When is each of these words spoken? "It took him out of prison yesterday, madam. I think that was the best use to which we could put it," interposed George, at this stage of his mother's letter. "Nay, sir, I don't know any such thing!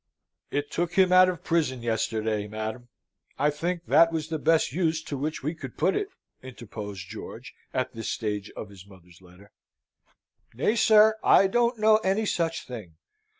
"It 0.49 0.71
took 0.71 0.93
him 0.93 1.11
out 1.11 1.29
of 1.29 1.43
prison 1.43 1.83
yesterday, 1.83 2.47
madam. 2.47 2.87
I 3.37 3.51
think 3.51 3.85
that 3.85 4.11
was 4.11 4.29
the 4.29 4.39
best 4.39 4.71
use 4.73 5.03
to 5.03 5.15
which 5.15 5.43
we 5.43 5.53
could 5.53 5.77
put 5.77 5.95
it," 5.95 6.07
interposed 6.41 7.07
George, 7.07 7.53
at 7.71 7.93
this 7.93 8.09
stage 8.09 8.49
of 8.57 8.69
his 8.69 8.87
mother's 8.87 9.21
letter. 9.21 9.51
"Nay, 10.55 10.75
sir, 10.75 11.17
I 11.23 11.45
don't 11.45 11.77
know 11.77 11.97
any 11.97 12.25
such 12.25 12.65
thing! 12.65 12.95